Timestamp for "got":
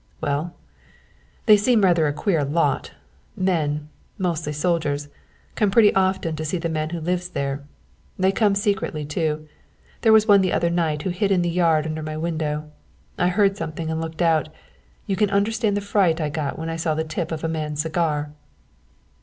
16.29-16.57